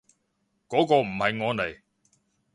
[0.67, 1.79] 嗰個唔係我嚟